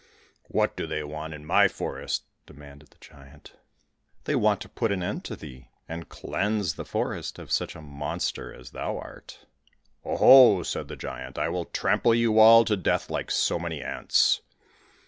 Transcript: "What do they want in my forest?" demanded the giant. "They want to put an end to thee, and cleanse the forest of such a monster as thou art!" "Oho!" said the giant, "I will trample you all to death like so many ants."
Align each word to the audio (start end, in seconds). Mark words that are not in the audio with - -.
"What 0.47 0.75
do 0.75 0.87
they 0.87 1.03
want 1.03 1.35
in 1.35 1.45
my 1.45 1.67
forest?" 1.67 2.23
demanded 2.47 2.89
the 2.89 2.97
giant. 2.99 3.53
"They 4.23 4.33
want 4.35 4.59
to 4.61 4.67
put 4.67 4.91
an 4.91 5.03
end 5.03 5.23
to 5.25 5.35
thee, 5.35 5.67
and 5.87 6.09
cleanse 6.09 6.73
the 6.73 6.85
forest 6.85 7.37
of 7.37 7.51
such 7.51 7.75
a 7.75 7.83
monster 7.83 8.51
as 8.51 8.71
thou 8.71 8.97
art!" 8.97 9.45
"Oho!" 10.03 10.63
said 10.63 10.87
the 10.87 10.95
giant, 10.95 11.37
"I 11.37 11.49
will 11.49 11.65
trample 11.65 12.15
you 12.15 12.39
all 12.39 12.65
to 12.65 12.75
death 12.75 13.11
like 13.11 13.29
so 13.29 13.59
many 13.59 13.83
ants." 13.83 14.41